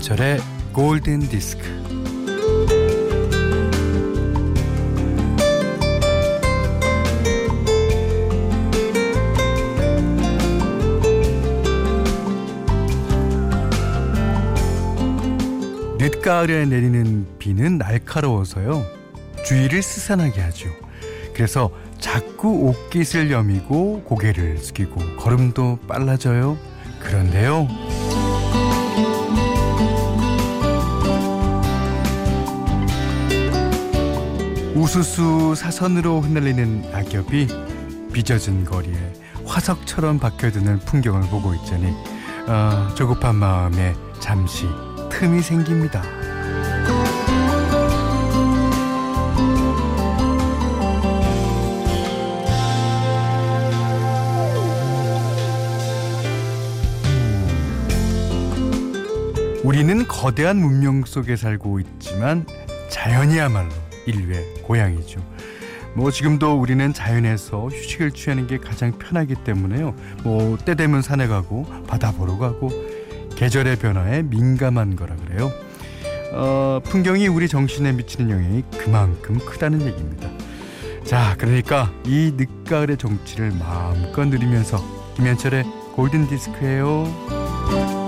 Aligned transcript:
김현철의 0.00 0.40
골든 0.72 1.20
디스크. 1.20 1.62
늦가을에 15.98 16.64
내리는 16.64 17.26
비는 17.38 17.78
날카로워서요. 17.78 18.82
주위를 19.44 19.82
스산하게 19.82 20.40
하죠. 20.40 20.70
그래서 21.34 21.70
자꾸 21.98 22.48
옷깃을 22.68 23.30
여미고 23.30 24.04
고개를 24.04 24.58
숙이고 24.58 25.16
걸음도 25.18 25.78
빨라져요. 25.86 26.56
그런데요. 27.00 27.89
우수수 34.80 35.54
사선으로 35.56 36.22
흩날리는 36.22 36.90
낙엽이 36.90 37.48
빚어진 38.14 38.64
거리에 38.64 39.12
화석처럼 39.44 40.18
박혀드는 40.18 40.78
풍경을 40.80 41.28
보고 41.28 41.52
있자니 41.52 41.92
어, 42.48 42.88
조급한 42.94 43.36
마음에 43.36 43.94
잠시 44.20 44.64
틈이 45.10 45.42
생깁니다. 45.42 46.02
우리는 59.62 60.08
거대한 60.08 60.56
문명 60.56 61.04
속에 61.04 61.36
살고 61.36 61.80
있지만 61.80 62.46
자연이야말로 62.88 63.89
인류의 64.06 64.54
고향이죠. 64.62 65.20
뭐 65.94 66.10
지금도 66.10 66.60
우리는 66.60 66.92
자연에서 66.92 67.66
휴식을 67.66 68.12
취하는 68.12 68.46
게 68.46 68.58
가장 68.58 68.96
편하기 68.98 69.36
때문에요. 69.44 69.94
뭐 70.22 70.56
때 70.64 70.74
되면 70.74 71.02
산에 71.02 71.26
가고 71.26 71.66
바다 71.86 72.12
보러 72.12 72.38
가고 72.38 72.70
계절의 73.36 73.76
변화에 73.76 74.22
민감한 74.22 74.94
거라 74.96 75.16
그래요. 75.16 75.50
어, 76.32 76.80
풍경이 76.84 77.26
우리 77.26 77.48
정신에 77.48 77.92
미치는 77.92 78.30
영향이 78.30 78.62
그만큼 78.78 79.38
크다는 79.38 79.82
얘기입니다. 79.82 80.28
자, 81.04 81.34
그러니까 81.38 81.90
이 82.06 82.32
늦가을의 82.36 82.96
정취를 82.98 83.50
마음껏 83.58 84.26
누리면서 84.26 84.78
김현철의 85.16 85.64
골든 85.96 86.28
디스크예요. 86.28 87.99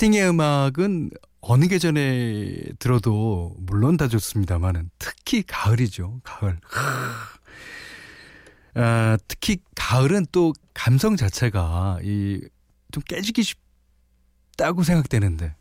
스팅의 0.00 0.28
음악은 0.30 1.10
어느 1.42 1.68
계절에 1.68 2.72
들어도 2.78 3.54
물론 3.58 3.98
다 3.98 4.08
좋습니다만은 4.08 4.90
특히 4.98 5.42
가을이죠. 5.42 6.20
가을. 6.24 6.58
아, 8.74 9.18
특히 9.28 9.58
가을은 9.74 10.24
또 10.32 10.54
감성 10.72 11.16
자체가 11.16 11.98
이 12.02 12.40
좀 12.92 13.02
깨지기 13.06 13.42
쉽다고 13.42 14.82
생각되는데 14.82 15.54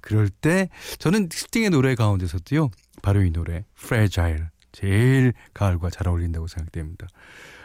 그럴 0.00 0.28
때 0.28 0.68
저는 0.98 1.28
스팅의 1.32 1.70
노래 1.70 1.94
가운데서도요. 1.94 2.70
바로 3.02 3.22
이 3.22 3.30
노래 3.30 3.64
Fragile 3.82 4.44
제일 4.72 5.32
가을과 5.54 5.90
잘 5.90 6.08
어울린다고 6.08 6.46
생각됩니다. 6.46 7.06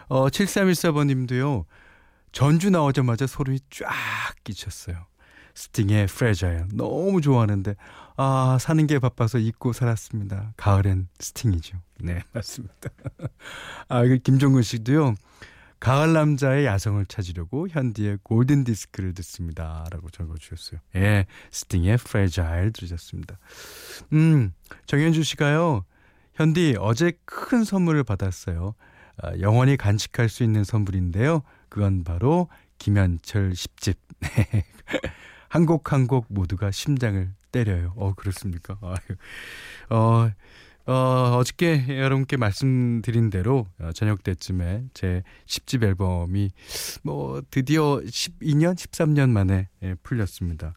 어 0.07 0.27
7314번님도요. 0.29 1.65
전주 2.31 2.69
나오자마자 2.69 3.27
소름이 3.27 3.59
쫙 3.69 3.89
끼쳤어요. 4.43 5.05
스팅의 5.55 6.03
Fragile 6.03 6.65
너무 6.73 7.21
좋아하는데 7.21 7.75
아 8.17 8.57
사는 8.59 8.85
게 8.87 8.99
바빠서 8.99 9.37
잊고 9.37 9.73
살았습니다. 9.73 10.53
가을엔 10.57 11.07
스팅이죠. 11.19 11.77
네 12.01 12.21
맞습니다. 12.31 12.89
아 13.87 14.03
김종근 14.03 14.61
씨도요. 14.61 15.15
가을 15.79 16.13
남자의 16.13 16.65
야성을 16.65 17.05
찾으려고 17.07 17.67
현디의 17.67 18.19
골든 18.23 18.63
디스크를 18.63 19.13
듣습니다라고 19.15 20.09
적어주셨어요. 20.11 20.79
예, 20.95 21.25
스팅의 21.51 21.95
Fragile 21.95 22.71
들으셨습니다. 22.71 23.37
음 24.13 24.53
정현주 24.85 25.23
씨가요. 25.23 25.83
현디 26.35 26.77
어제 26.79 27.13
큰 27.25 27.63
선물을 27.63 28.03
받았어요. 28.05 28.75
아, 29.21 29.37
영원히 29.39 29.77
간직할 29.77 30.29
수 30.29 30.43
있는 30.43 30.63
선물인데요. 30.63 31.43
그건 31.69 32.03
바로 32.03 32.47
김현철 32.79 33.51
10집. 33.51 33.95
한 35.53 35.65
곡 35.67 35.91
한 35.93 36.07
곡 36.07 36.25
모두가 36.29 36.71
심장을 36.71 37.29
때려요. 37.51 37.93
어, 37.95 38.13
그렇습니까? 38.15 38.77
어, 38.81 40.31
어, 40.85 41.37
어저께 41.37 41.99
여러분께 41.99 42.37
말씀드린 42.37 43.29
대로 43.29 43.67
어, 43.79 43.91
저녁 43.93 44.23
때쯤에 44.23 44.85
제 44.95 45.21
10집 45.45 45.83
앨범이 45.83 46.49
뭐 47.03 47.41
드디어 47.51 47.99
12년, 48.03 48.73
13년 48.75 49.29
만에 49.29 49.69
예, 49.83 49.95
풀렸습니다. 50.01 50.73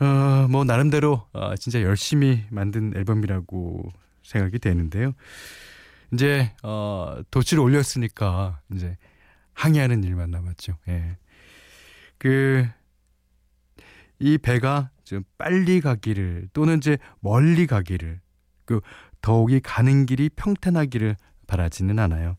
어, 0.00 0.48
뭐 0.48 0.64
나름대로 0.64 1.26
어, 1.34 1.54
진짜 1.56 1.82
열심히 1.82 2.44
만든 2.50 2.96
앨범이라고 2.96 3.92
생각이 4.22 4.58
되는데요. 4.58 5.12
이제 6.14 6.52
어, 6.62 7.16
도치를 7.30 7.62
올렸으니까 7.62 8.60
이제 8.74 8.96
항해하는 9.52 10.02
일만 10.02 10.30
남았죠. 10.30 10.78
예. 10.88 11.18
그, 12.18 12.66
이 14.18 14.38
배가 14.38 14.90
좀 15.04 15.24
빨리 15.38 15.80
가기를 15.80 16.48
또는 16.52 16.78
이제 16.78 16.98
멀리 17.20 17.66
가기를 17.66 18.20
그 18.64 18.80
더욱이 19.22 19.60
가는 19.60 20.06
길이 20.06 20.28
평탄하기를 20.28 21.16
바라지는 21.46 21.98
않아요. 21.98 22.36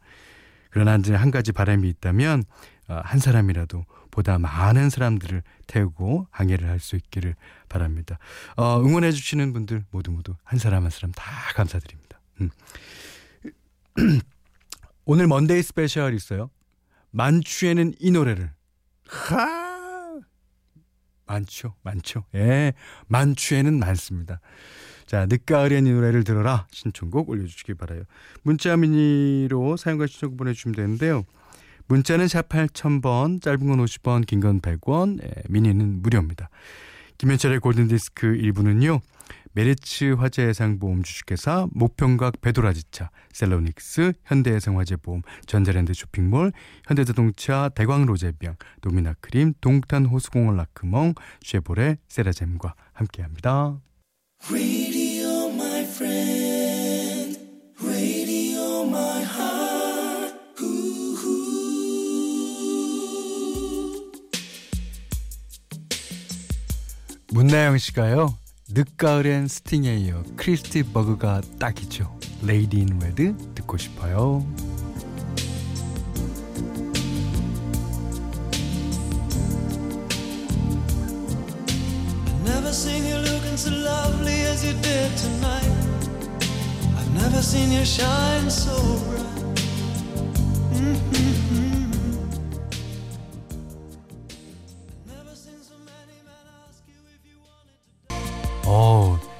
그러나 0.70 0.96
이제 0.96 1.16
한 1.16 1.32
가지 1.32 1.52
바람이 1.52 1.88
있다면 1.90 2.44
어, 2.90 3.02
한 3.04 3.20
사람이라도 3.20 3.86
보다 4.12 4.38
많은 4.40 4.90
사람들을 4.90 5.44
태우고 5.68 6.28
항해를 6.32 6.68
할 6.70 6.80
수 6.80 6.96
있기를 6.96 7.36
바랍니다. 7.70 8.18
어, 8.56 8.80
응원해 8.82 9.12
주시는 9.12 9.54
분들 9.54 9.86
모두 9.92 10.12
모두 10.12 10.36
한 10.44 10.60
사람 10.60 10.84
한 10.84 10.90
사람 10.90 11.12
다 11.12 11.32
감사드립니다. 11.56 12.20
음. 12.42 12.50
오늘 15.06 15.28
Monday 15.28 15.62
special 15.64 16.14
있어요. 16.14 16.50
만추에는 17.12 17.94
이 18.00 18.12
노래를 18.12 18.52
하 19.08 19.67
많죠, 21.28 21.76
많죠. 21.84 22.24
예, 22.36 22.74
만추에는 23.08 23.78
많습니다. 23.80 24.40
자, 25.06 25.26
늦가을엔 25.26 25.88
이 25.88 25.92
노래를 25.92 26.24
들어라 26.24 26.68
신청곡 26.72 27.30
올려주시기 27.30 27.76
바라요. 27.76 28.04
문자 28.44 28.76
미니로 28.76 29.78
사연과 29.78 30.08
신청곡 30.08 30.38
보내주시면 30.38 30.76
되는데요. 30.76 31.24
문자는 31.88 32.28
샵 32.28 32.50
8000번, 32.50 33.42
짧은 33.42 33.60
건 33.66 33.86
50원, 33.86 34.26
긴 34.26 34.42
건 34.42 34.60
100원, 34.60 35.24
예, 35.24 35.44
미니는 35.48 36.02
무료입니다. 36.02 36.50
김현철의 37.18 37.60
골든디스크 37.62 38.28
1부는요. 38.28 39.00
메리츠 39.58 40.14
화재해상보험 40.20 41.02
주식회사, 41.02 41.66
목편강 41.72 42.42
배도라지차, 42.42 43.10
셀로닉스, 43.34 44.14
현대해상화재보험, 44.24 45.24
전자랜드 45.48 45.96
쇼핑몰, 45.96 46.52
현대자동차, 46.86 47.70
대광로제비앙, 47.70 48.56
노미나크림, 48.84 49.56
동탄 49.60 50.06
호수공원 50.06 50.58
라크몽, 50.58 51.16
쉐보레, 51.44 51.98
세라젬과 52.08 52.76
함께합니다. 52.94 53.82
Radio, 54.52 55.50
my 55.50 55.82
friend. 55.86 57.40
Radio, 57.84 58.84
my 58.86 59.24
heart. 59.24 59.58
문나영 67.34 67.78
씨가요. 67.80 68.38
늦가을엔 68.70 69.48
스팅에 69.48 69.96
이어 69.96 70.24
크리스티 70.36 70.84
버그가 70.92 71.42
딱이죠. 71.58 72.20
레이디 72.44 72.80
인 72.80 73.00
레드 73.00 73.34
듣고 73.56 73.78
싶어요. 73.78 74.46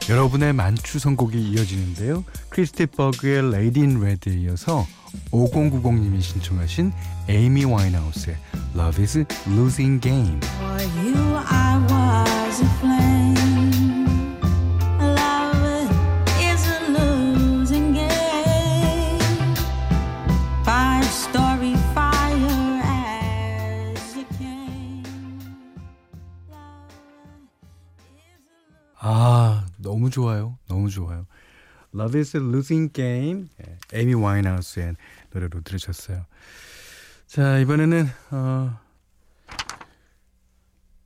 여러분의 0.10 0.54
만추 0.54 1.00
선곡이 1.00 1.52
이어지는데요. 1.52 2.24
크리스티 2.50 2.86
버그의 2.86 3.54
Lady 3.54 3.86
in 3.86 4.02
Red에 4.02 4.38
이어서 4.40 4.86
5090님이 5.32 6.22
신청하신 6.22 6.94
에이미 7.28 7.66
와인하우스의 7.66 8.38
Love 8.76 9.04
is 9.04 9.26
Losing 9.48 10.00
Game. 10.02 10.40
아, 29.00 29.37
너무 29.78 30.10
좋아요. 30.10 30.58
너무 30.68 30.90
좋아요. 30.90 31.26
Love 31.94 32.20
is 32.20 32.38
a 32.38 32.44
Losing 32.44 32.92
Game 32.94 33.48
에이미 33.94 34.14
와인하우스의 34.14 34.96
노래로 35.32 35.62
들으셨어요. 35.62 36.26
자 37.26 37.60
이번에는 37.60 38.08
어, 38.32 38.80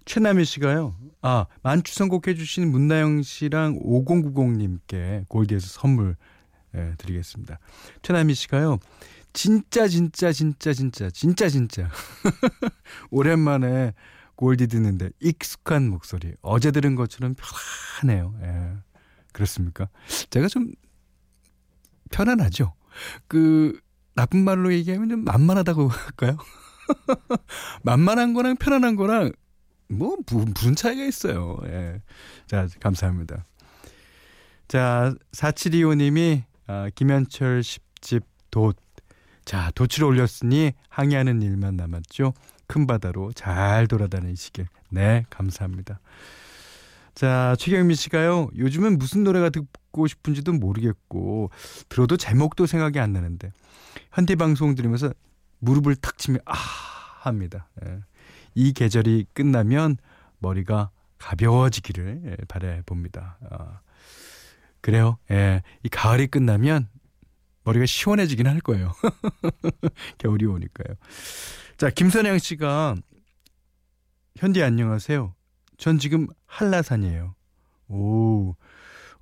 최남희 0.06 0.46
씨가요. 0.46 0.96
아 1.22 1.46
만추 1.62 1.94
선곡해 1.94 2.36
주신 2.36 2.72
문나영 2.72 3.22
씨랑 3.24 3.80
5090님께 3.80 5.28
골디에서 5.30 5.68
선물 5.68 6.16
예, 6.76 6.94
드리겠습니다. 6.98 7.60
최남희 8.02 8.34
씨가요. 8.34 8.80
진짜 9.34 9.88
진짜 9.88 10.32
진짜 10.32 10.74
진짜 10.74 11.10
진짜 11.10 11.50
진짜 11.50 11.90
오랜만에 13.12 13.94
골디 14.42 14.66
듣는데 14.66 15.12
익숙한 15.20 15.88
목소리 15.88 16.34
어제 16.42 16.72
들은 16.72 16.96
것처럼 16.96 17.36
편하네요. 18.02 18.34
예. 18.42 18.74
그렇습니까? 19.34 19.88
제가 20.32 20.48
좀 20.48 20.72
편안하죠. 22.10 22.74
그 23.28 23.80
나쁜 24.16 24.44
말로 24.44 24.74
얘기하면 24.74 25.10
좀 25.10 25.24
만만하다고 25.26 25.90
할까요? 25.90 26.38
만만한 27.84 28.34
거랑 28.34 28.56
편안한 28.56 28.96
거랑 28.96 29.32
뭐 29.90 30.18
무슨 30.26 30.76
차이가 30.76 31.04
있어요. 31.04 31.60
예. 31.66 32.02
자, 32.48 32.68
감사합니다. 32.80 33.46
자, 34.68 35.14
4725님이 35.34 36.46
아, 36.66 36.90
김현철 36.96 37.62
10집 37.62 38.24
돛. 38.50 38.76
자, 39.46 39.70
돛을 39.76 40.04
올렸으니 40.04 40.74
항해하는 40.90 41.44
일만 41.44 41.76
남았죠. 41.76 42.34
큰 42.72 42.88
바다로 42.88 43.34
잘 43.34 43.86
돌아다니시길. 43.86 44.66
네, 44.92 45.26
감사합니다. 45.30 46.00
자, 47.14 47.54
최경민 47.60 47.98
씨가요. 47.98 48.48
요즘은 48.56 48.98
무슨 48.98 49.26
노래가 49.26 49.50
듣고 49.50 50.08
싶은지도 50.08 50.54
모르겠고 50.54 51.50
들어도 51.90 52.16
제목도 52.16 52.68
생각이 52.68 52.98
안 52.98 53.12
나는데 53.12 53.52
현대 54.14 54.36
방송 54.36 54.74
들으면서 54.74 55.12
무릎을 55.60 55.98
탁 55.98 56.18
치며 56.18 56.40
아 56.46 56.56
합니다. 57.20 57.68
예. 57.86 58.00
이 58.56 58.72
계절이 58.72 59.26
끝나면 59.34 59.98
머리가 60.40 60.92
가벼워지기를 61.18 62.22
예, 62.26 62.38
바래 62.48 62.82
봅니다. 62.86 63.38
아, 63.50 63.82
그래요. 64.80 65.18
예. 65.30 65.62
이 65.84 65.90
가을이 65.90 66.28
끝나면 66.28 66.88
머리가 67.66 67.86
시원해지긴 67.86 68.48
할 68.48 68.62
거예요. 68.62 68.94
겨울이 70.20 70.46
오니까요. 70.46 70.96
자, 71.82 71.90
김선양 71.90 72.38
씨가 72.38 72.96
현디 74.38 74.62
안녕하세요. 74.62 75.34
전 75.80 75.98
지금 75.98 76.28
한라산이에요. 76.46 77.34
오, 77.88 78.56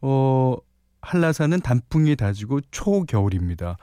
어, 0.02 0.58
한라산은 1.02 1.62
단풍이 1.62 2.18
다지고 2.18 2.60
초겨울입니다. 2.70 3.78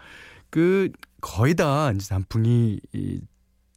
그 0.50 0.92
거의 1.22 1.54
다 1.54 1.90
이제 1.92 2.06
단풍이 2.06 2.78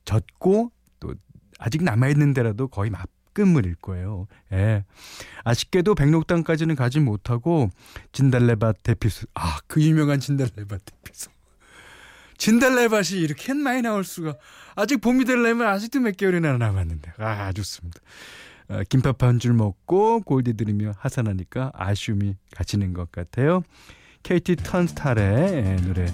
졌고 0.04 0.74
또 1.00 1.16
아직 1.60 1.82
남아 1.82 2.10
있는 2.10 2.34
데라도 2.34 2.68
거의 2.68 2.90
맞금물일 2.90 3.76
거예요. 3.76 4.28
예. 4.52 4.84
아쉽게도 5.46 5.96
백록당까지는 5.96 6.76
가지 6.76 7.00
못하고 7.00 7.70
진달래밭 8.12 8.84
대피소 8.84 9.28
아 9.34 9.60
그 9.66 9.82
유명한 9.82 10.20
진달래밭 10.20 10.82
대피소 10.84 11.32
진달래밭이 12.40 13.20
이렇게 13.20 13.54
많이 13.54 13.82
나올 13.84 14.04
수가 14.04 14.34
아직 14.76 15.02
봄이 15.02 15.26
되려면 15.26 15.68
아직도 15.68 16.00
몇 16.00 16.18
개월이나 16.18 16.58
남았는데 16.58 17.14
아 17.20 17.52
좋습니다. 17.54 18.00
어, 18.70 18.82
김밥 18.90 19.22
한 19.24 19.40
줄 19.40 19.54
먹고 19.54 20.22
골디 20.22 20.54
들으며 20.54 20.94
하산하니까 20.98 21.72
아쉬움이 21.76 22.36
갇히는 22.56 22.94
것 22.94 23.12
같아요. 23.12 23.64
KT 24.24 24.58
턴스탈의 24.58 25.78
노래 25.84 26.06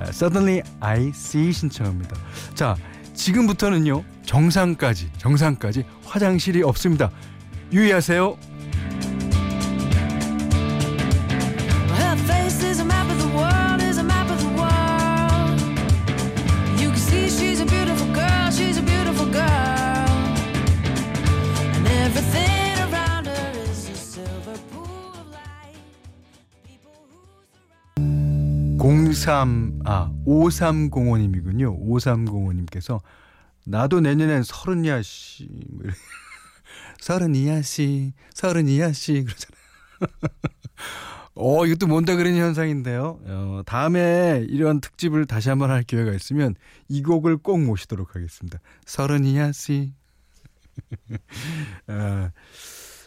Suddenly 0.00 0.62
I 0.80 1.08
See 1.08 1.52
신청합니다. 1.52 2.16
자, 2.54 2.76
지금부터는요. 3.14 4.04
정상까지 4.24 5.10
정상까지 5.18 5.84
화장실이 6.04 6.62
없습니다. 6.62 7.10
유의하세요. 7.72 8.36
아, 29.84 30.12
5305님이군요. 30.26 31.78
5305님께서 31.88 33.00
나도 33.64 34.00
내년엔 34.00 34.42
서른이야 34.42 35.02
씨. 35.02 35.48
서른이야 37.00 37.62
씨. 37.62 38.12
서른이야 38.34 38.92
씨 38.92 39.24
그러잖아요. 39.24 39.58
어, 41.34 41.66
이것도 41.66 41.86
뭔다 41.86 42.16
그런 42.16 42.34
현상인데요. 42.34 43.20
어, 43.24 43.62
다음에 43.64 44.44
이런 44.48 44.80
특집을 44.80 45.26
다시 45.26 45.48
한번 45.48 45.70
할 45.70 45.84
기회가 45.84 46.12
있으면 46.12 46.56
이 46.88 47.02
곡을 47.02 47.36
꼭 47.36 47.60
모시도록 47.60 48.16
하겠습니다. 48.16 48.58
서른이야 48.86 49.52
씨. 49.52 49.92
어, 51.86 52.30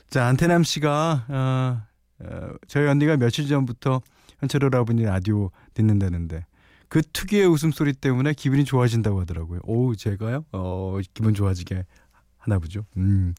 자, 0.09 0.27
안테남 0.27 0.63
씨가 0.63 1.25
어, 1.27 1.81
어, 2.23 2.53
저희 2.67 2.87
언니가 2.87 3.17
며칠 3.17 3.47
전부터 3.47 4.01
현철 4.39 4.63
여러분이 4.63 5.03
라디오 5.03 5.51
듣는다는데 5.73 6.45
그 6.87 7.01
특유의 7.01 7.47
웃음소리 7.47 7.93
때문에 7.93 8.33
기분이 8.33 8.65
좋아진다고 8.65 9.21
하더라고요. 9.21 9.61
오, 9.63 9.95
제가요? 9.95 10.45
어, 10.51 10.97
기분 11.13 11.33
좋아지게 11.33 11.85
하나 12.37 12.59
보죠. 12.59 12.85
음. 12.97 13.33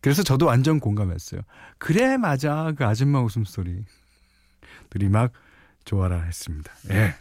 그래서 0.00 0.22
저도 0.22 0.46
완전 0.46 0.80
공감했어요. 0.80 1.42
그래, 1.78 2.16
맞아. 2.16 2.72
그 2.76 2.86
아줌마 2.86 3.20
웃음소리. 3.22 3.84
들이 4.90 5.08
막 5.08 5.32
좋아라 5.84 6.22
했습니다. 6.22 6.72
예. 6.90 7.14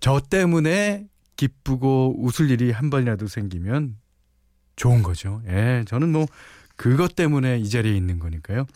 저 0.00 0.20
때문에 0.20 1.08
기쁘고 1.36 2.16
웃을 2.18 2.50
일이 2.50 2.70
한 2.70 2.90
번이라도 2.90 3.26
생기면 3.26 3.96
좋은 4.76 5.02
거죠. 5.02 5.42
예. 5.48 5.84
저는 5.86 6.12
뭐 6.12 6.26
그것 6.76 7.16
때문에 7.16 7.58
이 7.58 7.68
자리에 7.68 7.96
있는 7.96 8.18
거니까요. 8.18 8.66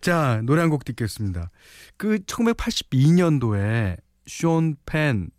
자, 0.00 0.40
노래 0.44 0.62
한 0.62 0.70
곡 0.70 0.84
듣겠습니다. 0.84 1.50
그 1.96 2.18
1982년도에 2.20 3.98
숀 4.26 4.60
펜, 4.86 5.30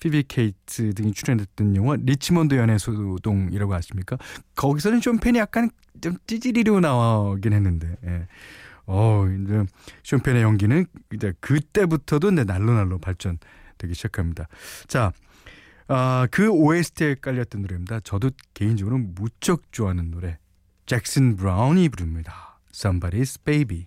피비 0.00 0.24
케이츠 0.28 0.92
등이 0.94 1.12
출연했던 1.12 1.76
영화 1.76 1.96
리치몬드 1.96 2.54
연애 2.56 2.78
소동이라고 2.78 3.74
아십니까? 3.74 4.16
거기서는 4.56 5.00
숀 5.00 5.16
펜이 5.16 5.38
약간 5.38 5.70
좀 6.00 6.16
찌질이로 6.26 6.80
나오긴 6.80 7.52
했는데. 7.52 7.96
예. 8.04 8.26
어, 8.86 9.24
이제 9.26 9.64
숀 10.02 10.18
펜의 10.18 10.42
연기는 10.42 10.84
이제 11.14 11.32
그때부터도 11.40 12.32
내 12.32 12.44
날로 12.44 12.72
날로 12.74 12.98
발전되기 12.98 13.94
시작합니다. 13.94 14.48
자, 14.88 15.12
아, 15.86 16.26
그 16.30 16.48
OST에 16.50 17.16
깔렸던 17.20 17.62
노래입니다. 17.62 18.00
저도 18.00 18.30
개인적으로 18.54 18.98
무척 18.98 19.70
좋아하는 19.72 20.10
노래. 20.10 20.38
잭슨 20.86 21.36
브라운이 21.36 21.88
부릅니다. 21.90 22.58
Somebody's 22.72 23.38
Baby. 23.44 23.86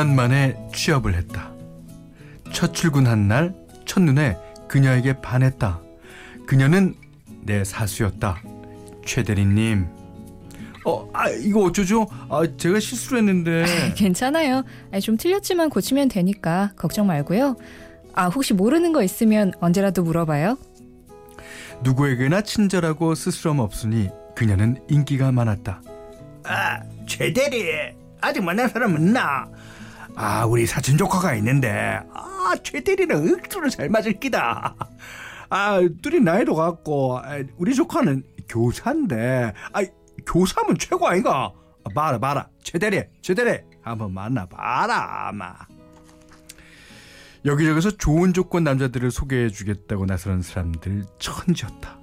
2년 0.00 0.14
만에 0.14 0.56
취업을 0.74 1.14
했다. 1.14 1.52
첫 2.52 2.72
출근한 2.72 3.28
날 3.28 3.54
첫눈에 3.84 4.36
그녀에게 4.66 5.20
반했다. 5.20 5.80
그녀는 6.46 6.94
내 7.42 7.64
사수였다. 7.64 8.42
최 9.04 9.22
대리님. 9.22 9.86
어, 10.86 11.10
아, 11.12 11.28
이거 11.28 11.64
어쩌죠? 11.64 12.06
아, 12.30 12.42
제가 12.56 12.80
실수를 12.80 13.18
했는데. 13.18 13.64
아, 13.64 13.94
괜찮아요. 13.94 14.62
아, 14.92 15.00
좀 15.00 15.16
틀렸지만 15.18 15.68
고치면 15.68 16.08
되니까 16.08 16.72
걱정 16.76 17.06
말고요. 17.06 17.56
아, 18.14 18.28
혹시 18.28 18.54
모르는 18.54 18.92
거 18.92 19.02
있으면 19.02 19.52
언제라도 19.60 20.02
물어봐요. 20.02 20.56
누구에게나 21.82 22.40
친절하고 22.40 23.14
스스럼 23.14 23.58
없으니 23.58 24.08
그녀는 24.34 24.82
인기가 24.88 25.30
많았다. 25.30 25.82
아, 26.44 26.80
최 27.06 27.32
대리. 27.32 27.94
아직 28.22 28.42
만난 28.42 28.68
사람 28.68 28.94
없나? 28.94 29.46
아, 30.22 30.44
우리 30.44 30.66
사촌 30.66 30.98
조카가 30.98 31.34
있는데, 31.36 31.98
아, 32.12 32.54
최 32.62 32.84
대리는 32.84 33.38
억수로 33.38 33.70
잘 33.70 33.88
맞을 33.88 34.20
끼다. 34.20 34.76
아, 35.48 35.80
둘이 36.02 36.20
나이도 36.20 36.54
같고, 36.54 37.20
아, 37.20 37.42
우리 37.56 37.74
조카는 37.74 38.22
교사인데, 38.46 39.54
아, 39.72 39.82
교사면 40.26 40.76
최고 40.76 41.08
아이가? 41.08 41.54
아, 41.84 41.90
봐라, 41.94 42.18
봐라. 42.18 42.50
최 42.62 42.78
대리, 42.78 43.02
최 43.22 43.32
대리. 43.32 43.60
한번 43.80 44.12
만나봐라, 44.12 45.28
아마. 45.28 45.54
여기저기서 47.46 47.92
좋은 47.92 48.34
조건 48.34 48.62
남자들을 48.64 49.10
소개해 49.10 49.48
주겠다고 49.48 50.04
나서는 50.04 50.42
사람들 50.42 51.06
천지였다. 51.18 51.98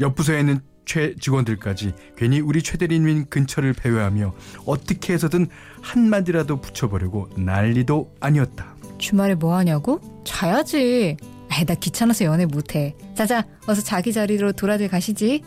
옆 0.00 0.14
부서에 0.14 0.40
있는 0.40 0.60
최 0.86 1.14
직원들까지 1.16 1.92
괜히 2.16 2.40
우리 2.40 2.62
최 2.62 2.78
대리님 2.78 3.26
근처를 3.26 3.74
배회하며 3.74 4.34
어떻게 4.64 5.12
해서든 5.12 5.48
한마디라도 5.82 6.60
붙여보려고 6.60 7.28
난리도 7.36 8.14
아니었다. 8.20 8.74
주말에 8.98 9.34
뭐 9.34 9.56
하냐고? 9.56 10.00
자야지. 10.24 11.18
아이, 11.50 11.64
나 11.64 11.74
귀찮아서 11.74 12.24
연애 12.24 12.46
못해. 12.46 12.96
자자, 13.14 13.44
어서 13.66 13.82
자기 13.82 14.12
자리로 14.12 14.52
돌아들 14.52 14.88
가시지. 14.88 15.42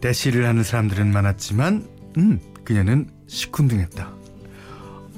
대시를 0.00 0.46
하는 0.46 0.62
사람들은 0.62 1.10
많았지만, 1.12 1.86
음, 2.18 2.40
그녀는 2.64 3.10
시큰둥했다. 3.26 4.12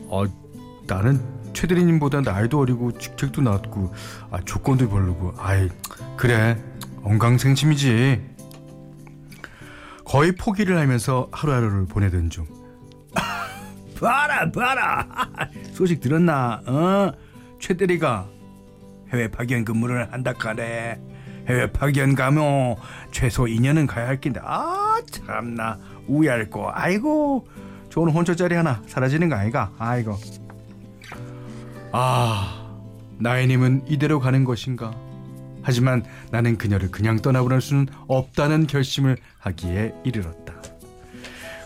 어, 0.08 0.24
나는 0.86 1.20
최 1.52 1.66
대리님보다 1.66 2.20
나이도 2.20 2.58
어리고 2.58 2.92
직책도 2.92 3.42
낮고 3.42 3.92
아, 4.30 4.40
조건도 4.44 4.88
별로고 4.88 5.34
아이 5.36 5.68
그래 6.16 6.56
언강생심이지 7.02 8.37
거의 10.08 10.32
포기를 10.32 10.78
하면서 10.78 11.28
하루하루를 11.32 11.84
보내던 11.84 12.30
중 12.30 12.46
봐라, 14.00 14.50
봐라. 14.50 15.06
소식 15.74 16.00
들었나? 16.00 16.62
어? 16.66 17.12
최 17.60 17.76
대리가 17.76 18.26
해외 19.12 19.28
파견 19.28 19.64
근무를 19.64 20.10
한다 20.12 20.32
카네. 20.32 20.98
해외 21.46 21.70
파견 21.72 22.14
가면 22.14 22.76
최소 23.10 23.44
2년은 23.44 23.86
가야 23.86 24.06
할 24.08 24.20
낀데 24.20 24.40
아 24.42 25.00
참나 25.10 25.78
우야할 26.06 26.48
거 26.50 26.70
아이고 26.72 27.46
좋은 27.88 28.10
혼처 28.10 28.34
자리 28.34 28.54
하나 28.54 28.82
사라지는 28.86 29.28
거 29.28 29.36
아이가 29.36 29.72
아이고 29.78 30.16
아 31.92 32.78
나이님은 33.18 33.84
이대로 33.88 34.20
가는 34.20 34.44
것인가 34.44 34.92
하지만 35.68 36.02
나는 36.30 36.56
그녀를 36.56 36.90
그냥 36.90 37.18
떠나보낼 37.18 37.60
수는 37.60 37.88
없다는 38.06 38.66
결심을 38.66 39.18
하기에 39.38 39.96
이르렀다. 40.02 40.54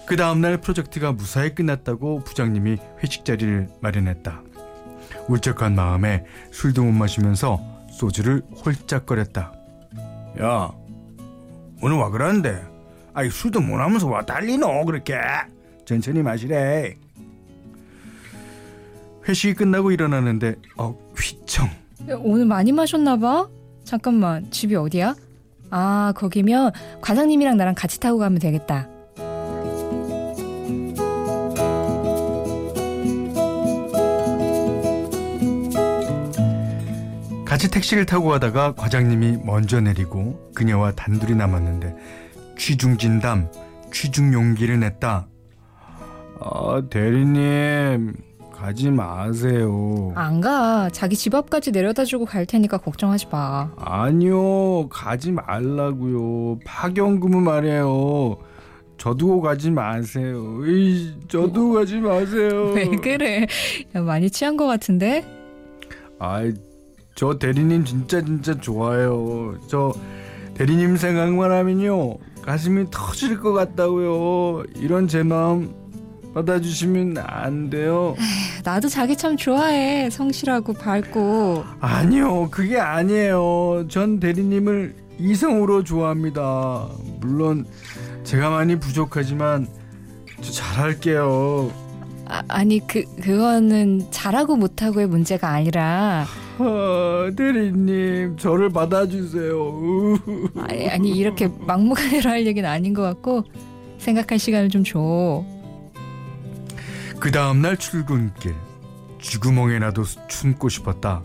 그 0.08 0.16
다음날 0.16 0.60
프로젝트가 0.60 1.12
무사히 1.12 1.54
끝났다고 1.54 2.24
부장님이 2.24 2.78
회식 2.98 3.24
자리를 3.24 3.68
마련했다. 3.80 4.42
울적한 5.28 5.76
마음에 5.76 6.24
술도 6.50 6.82
못 6.82 6.90
마시면서 6.90 7.60
소주를 7.92 8.42
홀짝거렸다. 8.66 9.52
야 10.40 10.72
오늘 11.80 11.96
와 11.98 12.10
그러는데? 12.10 12.60
아이 13.14 13.30
술도 13.30 13.60
못 13.60 13.76
하면서 13.76 14.08
와 14.08 14.22
달리노 14.26 14.84
그렇게? 14.84 15.14
천천히 15.84 16.24
마시래. 16.24 16.96
회식이 19.28 19.54
끝나고 19.54 19.92
일어나는데 19.92 20.56
어 20.76 20.98
휘청. 21.16 21.66
야, 22.08 22.16
오늘 22.18 22.46
많이 22.46 22.72
마셨나 22.72 23.16
봐. 23.16 23.46
잠깐만, 23.84 24.50
집이 24.50 24.74
어디야? 24.76 25.14
아, 25.70 26.12
거기면 26.16 26.72
과장님이랑 27.00 27.56
나랑 27.56 27.74
같이 27.74 27.98
타고 28.00 28.18
가면 28.18 28.38
되겠다. 28.38 28.88
같이 37.52 37.70
택시를 37.70 38.06
타고 38.06 38.28
가다가 38.28 38.74
과장님이 38.74 39.40
먼저 39.44 39.78
내리고 39.78 40.50
그녀와 40.54 40.92
단둘이 40.92 41.34
남았는데 41.34 41.94
취중진담, 42.56 43.50
취중용기를 43.92 44.80
냈다. 44.80 45.26
아 46.40 46.82
대리님 46.88 48.14
가지 48.62 48.92
마세요. 48.92 50.12
안 50.14 50.40
가. 50.40 50.88
자기 50.92 51.16
집 51.16 51.34
앞까지 51.34 51.72
내려다 51.72 52.04
주고 52.04 52.24
갈 52.24 52.46
테니까 52.46 52.78
걱정하지 52.78 53.26
마. 53.28 53.72
아니요 53.76 54.88
가지 54.88 55.32
말라고요. 55.32 56.60
파견근무 56.64 57.40
말이에요. 57.40 58.38
저두고 58.98 59.40
가지 59.40 59.72
마세요. 59.72 60.60
에이, 60.64 61.12
저두고 61.26 61.72
가지 61.72 61.96
마세요. 61.98 62.70
왜 62.76 62.86
그래? 63.02 63.48
야, 63.96 64.00
많이 64.00 64.30
취한 64.30 64.56
것 64.56 64.68
같은데? 64.68 65.24
아이, 66.20 66.54
저 67.16 67.36
대리님 67.36 67.84
진짜 67.84 68.22
진짜 68.24 68.54
좋아요. 68.60 69.56
저 69.66 69.92
대리님 70.54 70.96
생각만 70.98 71.50
하면요 71.50 72.14
가슴이 72.42 72.86
터질 72.92 73.40
것 73.40 73.52
같다고요. 73.54 74.62
이런 74.76 75.08
제 75.08 75.24
마음 75.24 75.74
받아주시면 76.34 77.18
안 77.18 77.70
돼요. 77.70 78.16
나도 78.64 78.88
자기 78.88 79.16
참 79.16 79.36
좋아해. 79.36 80.08
성실하고 80.10 80.72
밝고. 80.74 81.64
아니요, 81.80 82.48
그게 82.50 82.78
아니에요. 82.78 83.86
전 83.88 84.18
대리님을 84.18 84.94
이성으로 85.18 85.84
좋아합니다. 85.84 86.88
물론 87.20 87.66
제가 88.24 88.50
많이 88.50 88.76
부족하지만 88.78 89.66
저 90.40 90.50
잘할게요. 90.52 91.70
아, 92.26 92.42
아니 92.48 92.84
그 92.86 93.04
그거는 93.20 94.06
잘하고 94.10 94.56
못하고의 94.56 95.06
문제가 95.06 95.50
아니라 95.50 96.24
아, 96.58 97.30
대리님 97.36 98.36
저를 98.38 98.70
받아주세요. 98.70 100.18
아니 100.56 100.88
아니 100.88 101.10
이렇게 101.10 101.48
막무가내로 101.60 102.30
할 102.30 102.46
얘기는 102.46 102.68
아닌 102.68 102.94
것 102.94 103.02
같고 103.02 103.44
생각할 103.98 104.38
시간을 104.38 104.70
좀 104.70 104.82
줘. 104.82 105.44
그 107.22 107.30
다음날 107.30 107.76
출근길 107.76 108.52
쥐구멍에 109.20 109.78
나도 109.78 110.02
춤고 110.26 110.68
싶었다. 110.68 111.22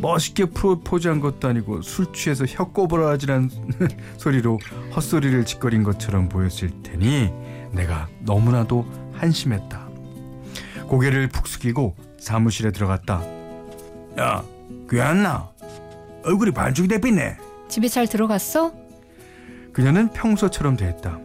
멋있게 0.00 0.44
프로포즈한 0.44 1.18
것도 1.18 1.48
아니고 1.48 1.82
술 1.82 2.12
취해서 2.12 2.46
혀꼬부라지란 2.46 3.50
소리로 4.16 4.60
헛소리를 4.94 5.44
짓거린 5.44 5.82
것처럼 5.82 6.28
보였을 6.28 6.70
테니 6.84 7.32
내가 7.72 8.06
너무나도 8.20 8.86
한심했다. 9.14 9.88
고개를 10.86 11.26
푹 11.30 11.48
숙이고 11.48 11.96
사무실에 12.20 12.70
들어갔다. 12.70 13.20
야 14.20 14.44
귀찮나 14.88 15.50
얼굴이 16.22 16.52
반죽이 16.52 16.86
대빛네 16.86 17.38
집에 17.66 17.88
잘 17.88 18.06
들어갔어? 18.06 18.72
그녀는 19.72 20.12
평소처럼 20.12 20.76
됐다. 20.76 21.18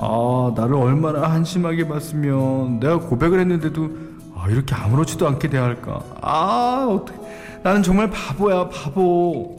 아, 0.00 0.52
나를 0.56 0.76
얼마나 0.76 1.30
한심하게 1.30 1.88
봤으면 1.88 2.78
내가 2.80 3.00
고백을 3.00 3.40
했는데도 3.40 3.90
아, 4.36 4.48
이렇게 4.48 4.74
아무렇지도 4.74 5.26
않게 5.26 5.48
대할까? 5.50 6.00
아, 6.22 6.86
어떻게 6.88 7.18
나는 7.62 7.82
정말 7.82 8.08
바보야, 8.10 8.68
바보. 8.68 9.58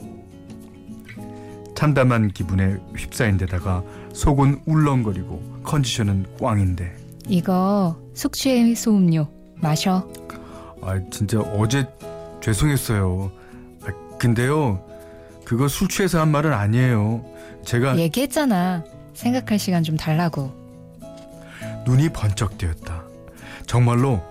참담한 1.74 2.28
기분에 2.28 2.76
휩싸인 2.96 3.36
데다가 3.36 3.82
속은 4.12 4.62
울렁거리고 4.66 5.60
컨디션은 5.62 6.26
꽝인데. 6.40 6.96
이거 7.28 7.96
숙취 8.14 8.50
해소 8.50 8.96
음료 8.96 9.28
마셔. 9.56 10.08
아, 10.82 10.98
진짜 11.10 11.40
어제 11.40 11.86
죄송했어요. 12.40 13.30
아, 13.84 14.16
근데요, 14.18 14.82
그거 15.44 15.68
술 15.68 15.88
취해서 15.88 16.20
한 16.20 16.30
말은 16.30 16.52
아니에요. 16.52 17.22
제가 17.64 17.98
얘기했잖아. 17.98 18.82
생각할 19.14 19.58
시간 19.58 19.82
좀 19.82 19.96
달라고. 19.96 20.52
눈이 21.86 22.10
번쩍 22.10 22.58
뜨였다. 22.58 23.04
정말로 23.66 24.22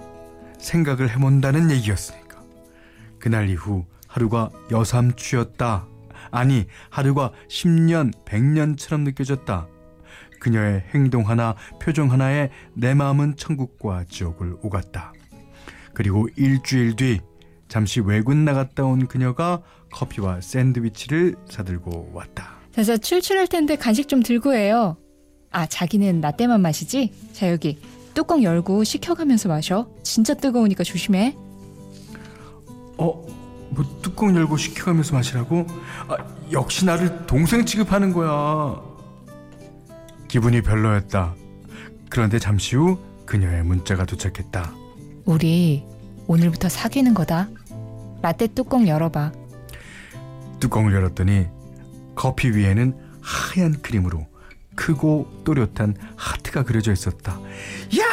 생각을 0.59 1.09
해본다는 1.09 1.71
얘기였으니까. 1.71 2.41
그날 3.19 3.49
이후 3.49 3.85
하루가 4.07 4.49
여삼추였다. 4.71 5.87
아니, 6.31 6.67
하루가 6.89 7.31
10년, 7.49 8.13
100년처럼 8.25 9.01
느껴졌다. 9.01 9.67
그녀의 10.39 10.85
행동 10.93 11.27
하나, 11.27 11.55
표정 11.81 12.11
하나에 12.11 12.49
내 12.73 12.93
마음은 12.93 13.35
천국과 13.35 14.05
지옥을 14.09 14.57
오갔다. 14.61 15.13
그리고 15.93 16.27
일주일 16.35 16.95
뒤 16.95 17.19
잠시 17.67 17.99
외군 17.99 18.45
나갔다 18.45 18.83
온 18.83 19.07
그녀가 19.07 19.61
커피와 19.91 20.41
샌드위치를 20.41 21.35
사들고 21.49 22.11
왔다. 22.13 22.58
자자 22.73 22.97
출출할 22.97 23.47
텐데 23.47 23.75
간식 23.75 24.07
좀 24.07 24.21
들고 24.23 24.53
해요. 24.53 24.97
아 25.51 25.65
자기는 25.65 26.21
나 26.21 26.31
때만 26.31 26.61
마시지? 26.61 27.11
자 27.33 27.49
여기 27.51 27.79
뚜껑 28.13 28.43
열고 28.43 28.83
식혀가면서 28.83 29.49
마셔. 29.49 29.87
진짜 30.03 30.33
뜨거우니까 30.33 30.83
조심해. 30.83 31.35
어? 32.97 33.25
뭐 33.71 33.85
뚜껑 34.01 34.35
열고 34.35 34.57
식혀가면서 34.57 35.15
마시라고? 35.15 35.65
아, 36.07 36.17
역시 36.51 36.85
나를 36.85 37.25
동생 37.27 37.65
취급하는 37.65 38.13
거야. 38.13 38.81
기분이 40.27 40.61
별로였다. 40.61 41.33
그런데 42.09 42.39
잠시 42.39 42.75
후 42.75 42.97
그녀의 43.25 43.63
문자가 43.63 44.05
도착했다. 44.05 44.73
우리 45.25 45.83
오늘부터 46.27 46.69
사귀는 46.69 47.13
거다. 47.13 47.49
라떼 48.21 48.47
뚜껑 48.47 48.87
열어봐. 48.87 49.31
뚜껑을 50.59 50.93
열었더니 50.93 51.47
커피 52.19 52.49
위에는 52.49 52.97
하얀 53.21 53.81
크림으로 53.81 54.27
크고 54.75 55.41
또렷한 55.45 55.95
하트가 56.17 56.63
그려져 56.63 56.91
있었다. 56.91 57.39
야 57.97 58.03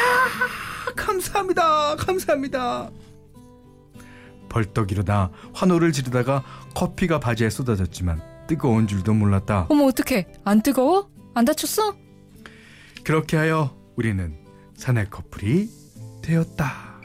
감사합니다. 0.95 1.97
감사합니다. 1.97 2.89
벌떡 4.49 4.93
일어나 4.93 5.33
환호를 5.55 5.91
지르다가 5.91 6.45
커피가 6.73 7.19
바지에 7.19 7.51
쏟아졌지만 7.51 8.23
뜨거운 8.47 8.87
줄도 8.87 9.13
몰랐다. 9.13 9.67
어머 9.71 9.87
어떡해. 9.87 10.29
안 10.45 10.63
뜨거워? 10.63 11.11
안 11.35 11.45
다쳤어? 11.45 11.97
그렇게 13.03 13.37
하여 13.37 13.77
우리는 13.97 14.37
사내 14.77 15.05
커플이 15.07 15.69
되었다. 16.23 17.01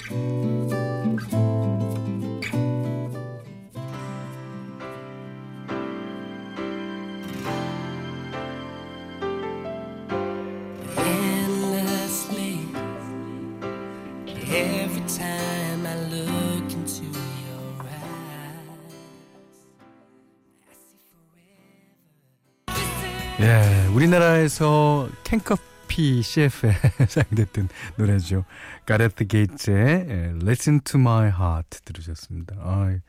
예, 23.42 23.88
우리나라에서 23.94 25.10
캔커피 25.24 26.22
CF에 26.22 26.74
사용됐던 27.10 27.70
노래죠. 27.98 28.46
가레스 28.86 29.26
게이츠의 29.26 30.06
예, 30.10 30.34
Listen 30.42 30.82
to 30.84 31.00
My 31.00 31.28
Heart 31.30 31.82
들으셨습니다. 31.86 32.56
아이. 32.60 33.00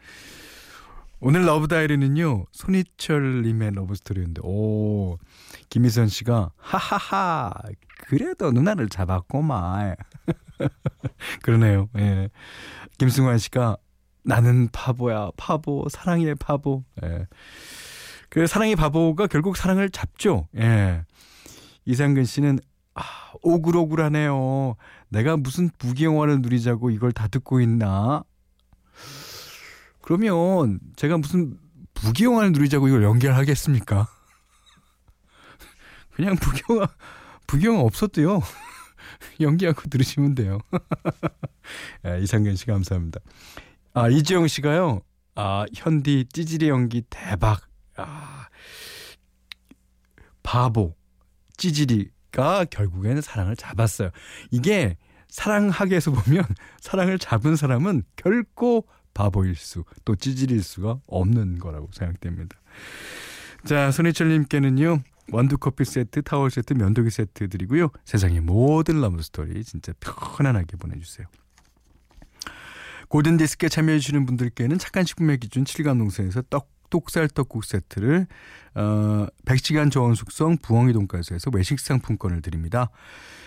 오늘 1.20 1.44
러브 1.46 1.68
다이어리는요 1.68 2.46
손희철님의 2.50 3.72
러브 3.74 3.94
스토리인데 3.94 4.40
오 4.42 5.18
김희선 5.68 6.08
씨가 6.08 6.50
하하하 6.56 7.52
그래도 8.08 8.50
누나를 8.50 8.88
잡았고만 8.88 9.94
그러네요. 11.42 11.88
예. 11.98 12.28
김승환 12.98 13.38
씨가 13.38 13.76
나는 14.24 14.68
바보야 14.72 15.30
바보 15.36 15.86
사랑의 15.88 16.34
바보. 16.36 16.84
예. 17.04 17.26
그 18.32 18.46
사랑의 18.46 18.76
바보가 18.76 19.26
결국 19.26 19.58
사랑을 19.58 19.90
잡죠. 19.90 20.48
예. 20.56 21.04
이상근 21.84 22.24
씨는 22.24 22.60
아, 22.94 23.02
오글오글하네요. 23.42 24.76
내가 25.10 25.36
무슨 25.36 25.68
부귀영화를 25.76 26.40
누리자고 26.40 26.88
이걸 26.88 27.12
다 27.12 27.28
듣고 27.28 27.60
있나? 27.60 28.24
그러면 30.00 30.80
제가 30.96 31.18
무슨 31.18 31.58
부귀영화를 31.92 32.52
누리자고 32.52 32.88
이걸 32.88 33.02
연결하겠습니까? 33.02 34.08
그냥 36.16 36.34
부귀영화 36.36 36.88
부귀영화 37.46 37.80
없었대요. 37.82 38.40
연기하고 39.40 39.82
들으시면 39.90 40.34
돼요. 40.34 40.58
아, 42.02 42.16
이상근 42.16 42.56
씨 42.56 42.64
감사합니다. 42.64 43.20
아 43.92 44.08
이지영 44.08 44.48
씨가요. 44.48 45.02
아 45.34 45.66
현디 45.74 46.28
찌질이 46.32 46.70
연기 46.70 47.02
대박. 47.10 47.71
아 47.96 48.48
바보 50.42 50.94
찌질이가 51.56 52.66
결국에는 52.66 53.20
사랑을 53.22 53.56
잡았어요. 53.56 54.10
이게 54.50 54.96
사랑학에서 55.28 56.10
보면 56.12 56.44
사랑을 56.80 57.18
잡은 57.18 57.56
사람은 57.56 58.02
결코 58.16 58.86
바보일 59.14 59.56
수, 59.56 59.84
또 60.04 60.16
찌질일 60.16 60.62
수가 60.62 60.98
없는 61.06 61.58
거라고 61.58 61.88
생각됩니다. 61.92 62.58
자, 63.64 63.90
손희철님께는요, 63.90 65.02
원두커피 65.30 65.84
세트, 65.84 66.22
타월 66.22 66.50
세트, 66.50 66.74
면도기 66.74 67.10
세트 67.10 67.48
드리고요. 67.48 67.88
세상의 68.04 68.40
모든 68.40 69.00
러브 69.00 69.22
스토리 69.22 69.62
진짜 69.64 69.92
편안하게 70.00 70.76
보내주세요. 70.76 71.26
골든디스크에 73.08 73.68
참여해주시는 73.68 74.24
분들께는 74.24 74.78
착한 74.78 75.04
식품의 75.04 75.38
기준 75.38 75.64
7간 75.64 75.98
농산에서 75.98 76.42
떡, 76.48 76.70
똑살 76.92 77.26
떡국 77.26 77.64
세트를 77.64 78.26
어, 78.74 79.26
100시간 79.46 79.90
저온 79.90 80.14
숙성 80.14 80.58
부엉이 80.58 80.92
돈가스에서 80.92 81.50
외식 81.54 81.80
상품권을 81.80 82.42
드립니다. 82.42 82.90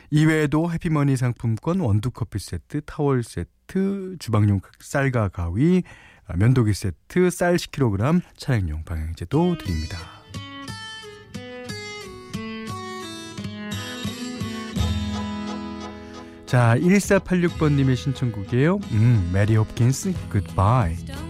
이외에도 0.10 0.72
해피머니 0.72 1.16
상품권, 1.16 1.80
원두커피 1.80 2.40
세트, 2.40 2.82
타월 2.86 3.24
세트, 3.24 4.18
주방용 4.20 4.62
쌀과 4.80 5.30
가위, 5.30 5.84
아, 6.28 6.36
면도기 6.36 6.74
세트, 6.74 7.30
쌀 7.30 7.56
10kg, 7.56 8.22
차량용 8.36 8.84
방향제도 8.84 9.58
드립니다. 9.60 9.98
자, 16.46 16.76
1486번님의 16.78 17.96
신청곡이에요. 17.96 18.80
음, 18.92 19.30
메리 19.34 19.56
홉킨스, 19.56 20.14
Goodbye. 20.32 21.25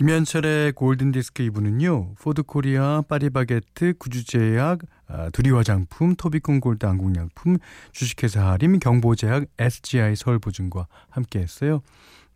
김현철의 0.00 0.72
골든디스크 0.72 1.42
2부는요. 1.50 2.16
포드코리아, 2.16 3.02
파리바게트, 3.06 3.98
구주제약, 3.98 4.78
아, 5.06 5.28
두리화장품, 5.28 6.14
토비콘 6.14 6.60
골드 6.60 6.86
안국약품, 6.86 7.58
주식회사 7.92 8.52
하림, 8.52 8.78
경보제약, 8.78 9.44
SGI 9.58 10.16
서울보증과 10.16 10.86
함께했어요. 11.10 11.82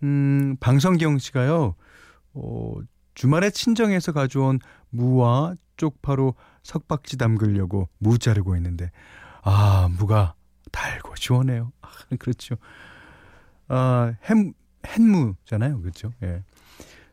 음, 0.03 0.59
방성경 0.61 1.17
씨가요. 1.17 1.75
어, 2.35 2.75
주말에 3.15 3.49
친정에서 3.49 4.13
가져온 4.13 4.59
무와 4.91 5.55
쪽파로 5.79 6.35
석박지 6.65 7.17
담그려고 7.17 7.89
무 7.97 8.19
자르고 8.19 8.57
있는데 8.57 8.91
아 9.41 9.89
무가 9.99 10.35
달고 10.71 11.15
시원해요. 11.17 11.73
아, 11.81 11.89
그렇죠. 12.21 12.57
아, 13.69 14.13
햄 14.25 14.53
햇무잖아요, 14.87 15.81
그렇죠? 15.81 16.13
예. 16.23 16.43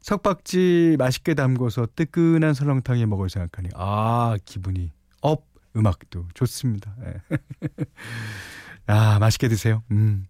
석박지 0.02 0.96
맛있게 0.98 1.34
담궈서 1.34 1.90
뜨끈한 1.96 2.54
설렁탕에 2.54 3.06
먹을 3.06 3.30
생각하니 3.30 3.70
아 3.76 4.36
기분이 4.46 4.92
up 5.22 5.46
음악도 5.76 6.28
좋습니다. 6.34 6.96
예. 7.06 7.38
아 8.88 9.20
맛있게 9.20 9.48
드세요. 9.48 9.84
음. 9.92 10.26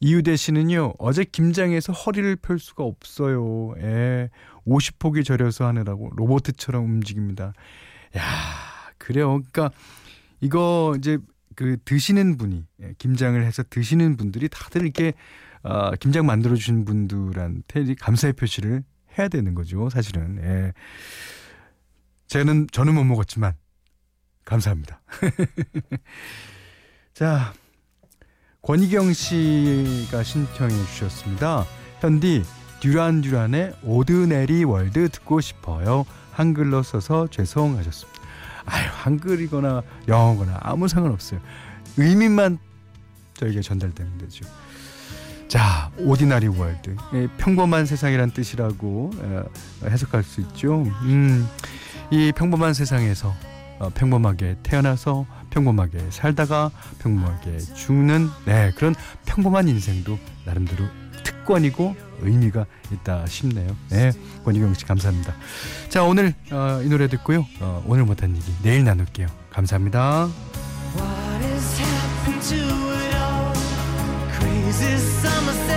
이유대 0.00 0.34
씨는요 0.36 0.94
어제 0.98 1.24
김장에서 1.24 1.92
허리를 1.92 2.36
펼 2.36 2.58
수가 2.58 2.84
없어요. 2.84 3.74
예. 3.78 4.30
50포기 4.66 5.24
절여서 5.24 5.66
하느라고 5.66 6.10
로봇처럼 6.14 6.84
움직입니다. 6.84 7.52
야 8.16 8.22
그래요. 8.98 9.42
그러니까 9.52 9.70
이거 10.40 10.94
이제 10.96 11.18
그 11.54 11.76
드시는 11.84 12.36
분이 12.36 12.64
예, 12.82 12.94
김장을 12.98 13.44
해서 13.44 13.62
드시는 13.68 14.16
분들이 14.16 14.48
다들 14.48 14.82
이렇게 14.82 15.12
어, 15.62 15.92
김장 15.92 16.26
만들어 16.26 16.54
주신 16.56 16.84
분들한테 16.84 17.94
감사의 18.00 18.32
표시를 18.34 18.82
해야 19.18 19.28
되는 19.28 19.54
거죠. 19.54 19.90
사실은. 19.90 20.38
예. 20.42 20.72
저는 22.26 22.66
저는 22.72 22.94
못 22.94 23.04
먹었지만 23.04 23.54
감사합니다. 24.44 25.00
자, 27.14 27.52
권희경 28.62 29.12
씨가 29.12 30.22
신청해 30.22 30.74
주셨습니다. 30.86 31.66
현디 32.00 32.42
듀란 32.80 33.20
듀란의 33.20 33.74
오드네리 33.82 34.64
월드 34.64 35.08
듣고 35.08 35.40
싶어요. 35.40 36.04
한글로 36.32 36.82
써서 36.82 37.28
죄송하셨습니다. 37.28 38.20
아유 38.64 38.88
한글이거나 38.92 39.82
영어거나 40.08 40.58
아무 40.62 40.88
상관없어요. 40.88 41.40
의미만 41.96 42.58
저에게 43.34 43.60
전달되면 43.60 44.18
되죠. 44.18 44.44
자, 45.52 45.90
오디나리 45.98 46.46
월드. 46.46 46.96
예, 47.12 47.28
평범한 47.36 47.84
세상이란 47.84 48.30
뜻이라고 48.30 49.10
어, 49.14 49.44
해석할 49.84 50.22
수 50.22 50.40
있죠. 50.40 50.82
음, 51.02 51.46
이 52.10 52.32
평범한 52.34 52.72
세상에서 52.72 53.34
어, 53.78 53.90
평범하게 53.90 54.56
태어나서 54.62 55.26
평범하게 55.50 56.06
살다가 56.08 56.70
평범하게 57.00 57.58
죽는 57.58 58.30
네, 58.46 58.72
그런 58.76 58.94
평범한 59.26 59.68
인생도 59.68 60.18
나름대로 60.46 60.86
특권이고 61.22 61.96
의미가 62.22 62.64
있다 62.90 63.26
싶네요. 63.26 63.76
네, 63.90 64.10
권희경 64.46 64.72
씨 64.72 64.86
감사합니다. 64.86 65.34
자, 65.90 66.02
오늘 66.02 66.32
어, 66.50 66.80
이 66.82 66.88
노래 66.88 67.08
듣고요. 67.08 67.44
어, 67.60 67.84
오늘 67.86 68.06
못한 68.06 68.34
얘기 68.34 68.54
내일 68.62 68.84
나눌게요. 68.84 69.26
감사합니다. 69.50 70.30
summer 75.22 75.71